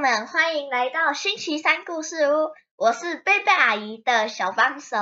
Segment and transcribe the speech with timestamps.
[0.00, 2.52] 们，欢迎来到星期三故事屋。
[2.74, 4.96] 我是贝贝阿姨的小帮手。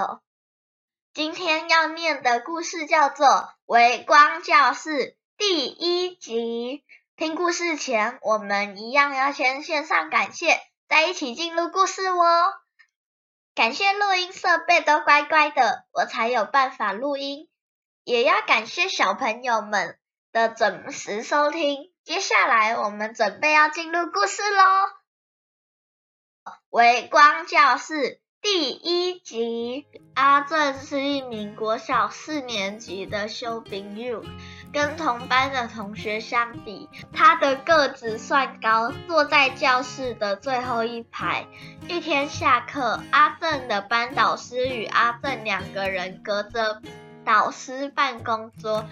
[1.14, 3.26] 今天要念的故事叫做
[3.64, 4.90] 《微光教室》
[5.36, 6.84] 第一集。
[7.16, 12.52] 听故事前，我们一样要先献上感谢，再一起进入故事哦。
[13.54, 17.48] 感谢录音设备都乖乖的，我才有办法录音。
[18.02, 19.96] 也要感谢小朋友们
[20.32, 21.92] 的准时收听。
[22.08, 24.62] 接下来我们准备要进入故事喽，
[26.70, 27.94] 《微光教室》
[28.40, 29.86] 第一集。
[30.14, 34.24] 阿正是一名国小四年级的修兵 u
[34.72, 41.46] 跟同班的同学相比，他的个子算高，坐在教室的最后一排。
[41.88, 46.80] 一天下课，阿正的班导师与阿正两个人隔着
[47.26, 48.86] 导师办公桌。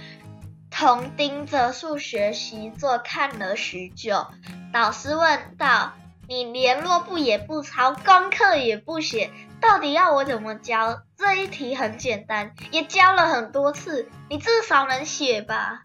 [0.78, 4.26] 同盯着数学习作看了许久，
[4.74, 5.94] 导师问道
[6.28, 11.00] ：“你联络簿也不抄，功课也不写，到底要我怎么教？
[11.16, 15.82] 这一题很简单，也教了很多次，你至少能写吧？”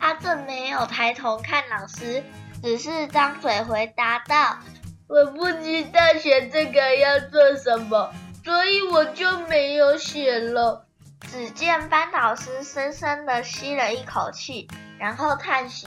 [0.00, 2.24] 阿正没有抬头看老师，
[2.62, 4.60] 只是张嘴回答道
[5.08, 8.10] ：“我不知道写这个要做什么，
[8.42, 10.86] 所以我就没有写了。”
[11.30, 15.86] 只见班导师深深的吸了一口气，然后叹息：“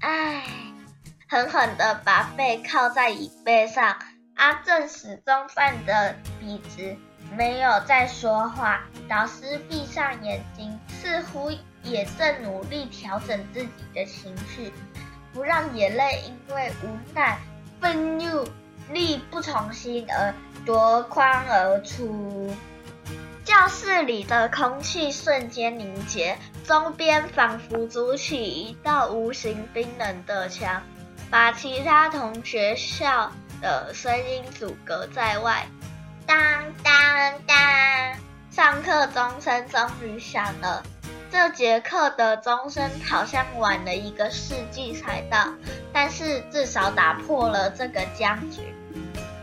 [0.00, 0.42] 唉，
[1.28, 3.96] 狠狠的把背靠在椅背上。”
[4.36, 6.94] 阿正始终站着笔直，
[7.34, 8.82] 没有再说话。
[9.08, 11.50] 导师闭上眼睛，似乎
[11.82, 14.70] 也正努力调整自己的情绪，
[15.32, 17.38] 不让眼泪因为无奈、
[17.80, 18.46] 愤怒、
[18.92, 20.34] 力不从心而
[20.66, 22.54] 夺眶而出。
[23.56, 30.82] 教室里的空气瞬间凝结，周边仿佛筑起一道无形冰冷的墙，
[31.30, 35.66] 把其他同学校的声音阻隔在外。
[36.26, 36.36] 当
[36.82, 36.92] 当
[37.46, 37.56] 当，
[38.50, 40.82] 上课钟声终于响了。
[41.32, 45.48] 这节课的钟声好像晚了一个世纪才到，
[45.94, 48.74] 但是至少打破了这个僵局。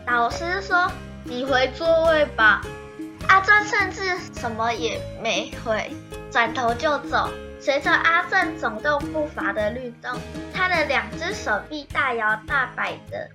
[0.06, 0.88] 老师说
[1.26, 2.62] ：“你回座位吧。”
[3.34, 5.90] 阿正甚至什么也没回，
[6.30, 7.28] 转头就走。
[7.58, 10.16] 随着阿正走动步伐的律动，
[10.52, 13.28] 他的两只手臂大摇大摆的，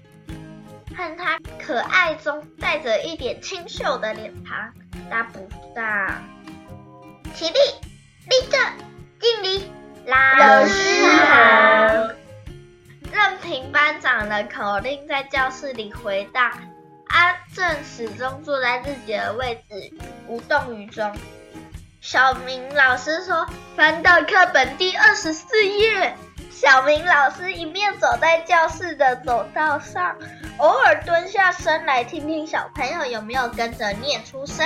[0.96, 4.72] 和他可爱中带着一点清秀的脸庞
[5.10, 6.24] 搭不上。
[7.36, 7.60] 起立，
[8.30, 8.62] 立正，
[9.20, 9.70] 敬礼，
[10.06, 12.14] 老师好。
[13.12, 16.54] 任凭班长的口令在教室里回荡。
[17.20, 19.92] 阿正始终坐在自己的位置，
[20.26, 21.14] 无动于衷。
[22.00, 26.16] 小明老师说：“翻到课本第二十四页。”
[26.50, 30.16] 小明老师一面走在教室的走道上，
[30.60, 34.66] 偶尔蹲下身来听听小朋友有没有跟着念出声。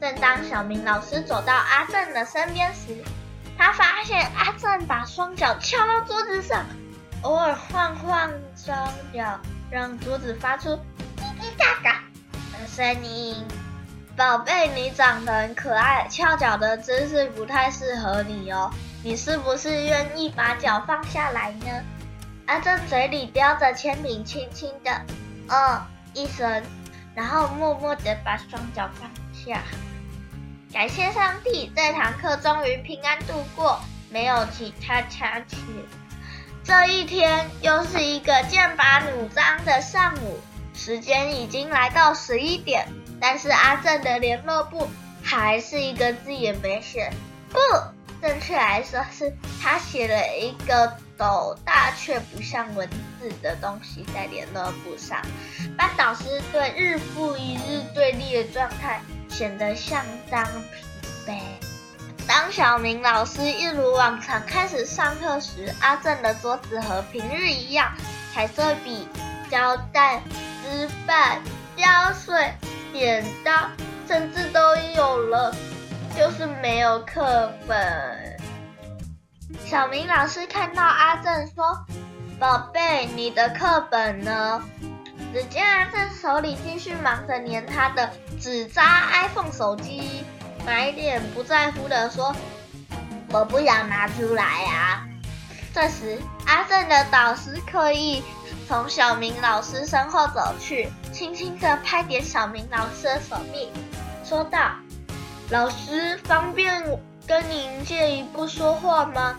[0.00, 2.96] 正当小明老师走到阿正的身边时，
[3.56, 6.64] 他发现阿正把双脚翘到桌子上，
[7.22, 8.76] 偶尔晃晃双
[9.14, 9.38] 脚，
[9.70, 10.76] 让桌子发出。
[11.56, 12.02] 嘎嘎
[12.52, 13.36] 的声音，
[14.16, 18.70] 宝贝，你长得很可爱，翘脚的姿势不太适合你哦。
[19.02, 21.66] 你是不是愿意把脚放下来呢？
[22.46, 24.90] 阿正嘴里叼着铅笔，轻轻的
[25.48, 25.80] “嗯”
[26.12, 26.62] 一声，
[27.14, 29.62] 然后默默的把双脚放下。
[30.72, 33.80] 感谢上帝，这堂课终于平安度过，
[34.10, 35.56] 没有其他插曲。
[36.62, 40.38] 这一天又是一个剑拔弩张的上午。
[40.74, 42.88] 时间已经来到十一点，
[43.20, 44.88] 但是阿正的联络簿
[45.22, 47.12] 还是一个字也没写。
[47.50, 47.58] 不，
[48.22, 52.88] 正确来说是他写了一个斗大却不像文
[53.20, 55.20] 字的东西在联络簿上。
[55.76, 60.84] 班导师对日复一日对立的状态显得相当疲
[61.26, 61.38] 惫。
[62.26, 67.92] 当小明老师一如往常开始上课时，阿正的桌子和平日一样，
[68.32, 69.08] 彩色笔、
[69.50, 70.22] 胶带。
[70.70, 71.42] 纸板、
[71.76, 72.54] 胶水、
[72.92, 73.52] 剪刀，
[74.06, 75.52] 甚至都有了，
[76.16, 78.38] 就是没有课本。
[79.66, 81.84] 小明老师看到阿正说
[82.38, 84.62] ：“宝贝，你的课本呢？”
[85.34, 88.08] 只见阿正手里继续忙着粘他的
[88.40, 90.24] 纸扎 iPhone 手机，
[90.64, 92.32] 满脸不在乎的说
[93.32, 95.04] ：“我不想拿出来啊。”
[95.74, 98.22] 这时，阿正的导师刻意。
[98.70, 103.68] 从小明老师身后走去，轻轻地拍点小明老师的手臂，
[104.24, 104.70] 说道
[105.50, 106.80] ：“老师，方便
[107.26, 109.34] 跟您借一步说话吗？”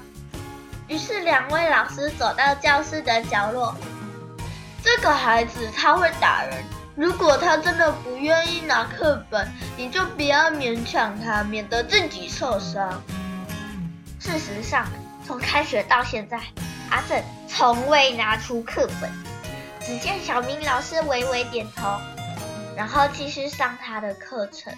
[0.90, 3.74] 于是两位老师走到教室的角落，
[4.84, 6.62] 这个孩子他会打人，
[6.94, 13.02] 如果他真的不愿意拿课本，你就不要勉强他，免得自己受伤。
[14.20, 14.86] 事实上，
[15.26, 16.38] 从开学到现在，
[16.90, 17.18] 阿正
[17.54, 19.12] 从未拿出课本。
[19.82, 22.00] 只见小明老师微微点头，
[22.78, 24.74] 然后继续上他的课程。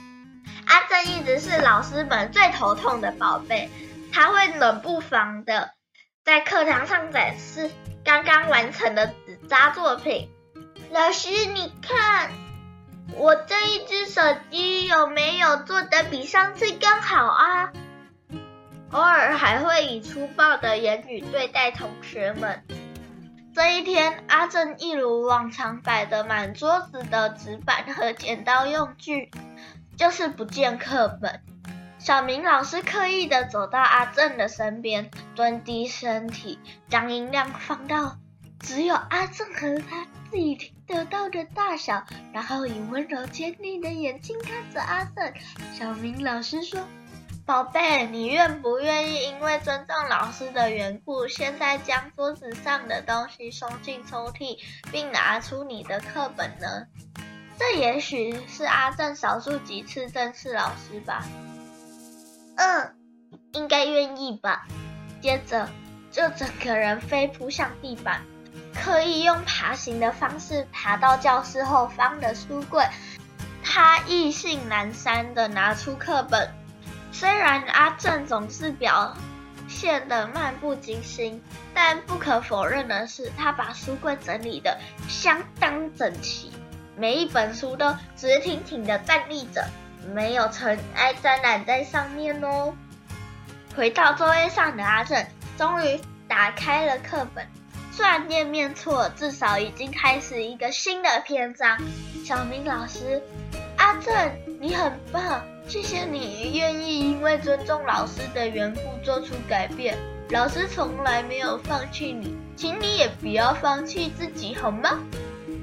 [0.65, 3.69] 阿正一直是老师们最头痛的宝贝，
[4.13, 5.71] 他会冷不防的
[6.23, 7.69] 在课堂上展示
[8.05, 10.29] 刚刚完成的纸扎作品。
[10.89, 12.31] 老师，你看
[13.15, 17.73] 我这一只手机有没有做的比上次更好啊？
[18.93, 22.63] 偶尔还会以粗暴的言语对待同学们。
[23.55, 29.31] 这一天，阿正一如往常摆的满桌子的纸板和剪刀用具，
[29.97, 31.41] 就是不见课本。
[31.97, 38.17] 小明老师刻意的走到阿正的身边，蹲低身体，将音量放到
[38.59, 45.33] 只有阿正和他自己听得到的大小，然后以温柔坚定的眼睛看着阿正。
[45.73, 46.79] 小明老师说。
[47.53, 54.57] 宝贝，你愿不愿意因为尊重老师的缘故，现在将桌子上的东西收进抽屉，
[54.91, 56.87] 并拿出你的课本呢？
[57.59, 61.23] 这也许是阿正少数几次正视老师吧。
[62.55, 62.95] 嗯，
[63.51, 64.65] 应该愿意吧。
[65.21, 65.69] 接着，
[66.11, 68.23] 就整个人飞扑向地板，
[68.73, 72.83] 刻意用爬行的方式爬到教室后方的书柜。
[73.63, 76.51] 他意兴阑珊的拿出课本。
[77.13, 79.15] 虽然阿正总是表
[79.67, 81.41] 现的漫不经心，
[81.73, 84.77] 但不可否认的是，他把书柜整理的
[85.07, 86.51] 相当整齐，
[86.97, 89.63] 每一本书都直挺挺的站立着，
[90.13, 92.73] 没有尘埃沾染在上面哦。
[93.75, 95.23] 回到座位上的阿正
[95.55, 97.47] 终于打开了课本，
[97.91, 101.77] 虽然页面错，至少已经开始一个新的篇章。
[102.25, 103.21] 小明老师，
[103.77, 104.13] 阿正，
[104.59, 105.41] 你很棒。
[105.67, 109.97] 谢谢你愿意因为尊重老师的缘故做出改变。
[110.29, 114.99] 老师从来没有放弃你，请你也不要放弃自己，好吗？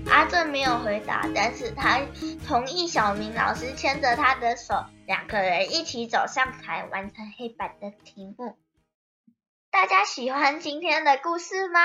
[0.09, 2.01] 阿正没有回答，但是他
[2.47, 8.59] 同意小明老师牵着他的手，两个人一起走上台完成黑板的题目。
[9.71, 11.81] 大家喜欢今天的故事吗？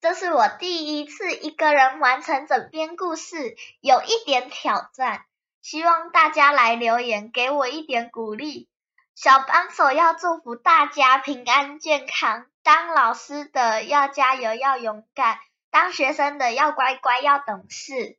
[0.00, 5.24] 这是我第一次一个人完成整篇故事，有一点挑战。
[5.70, 8.70] 希望大家来留言，给我一点鼓励。
[9.14, 15.36] 小帮手要祝福大家平安健康，当老师的要加油，要勇敢；
[15.70, 18.16] 当学生的要乖乖，要懂事。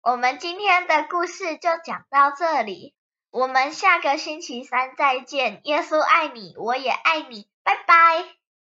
[0.00, 2.94] 我们今天的故事就讲到这里，
[3.30, 5.60] 我们下个星期三再见。
[5.64, 8.41] 耶稣爱你，我也爱你，拜拜。